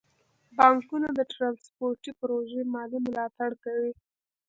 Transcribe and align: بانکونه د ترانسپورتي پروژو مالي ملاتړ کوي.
بانکونه 0.57 1.09
د 1.13 1.19
ترانسپورتي 1.33 2.11
پروژو 2.21 2.59
مالي 2.73 2.99
ملاتړ 3.07 3.51
کوي. 3.63 3.91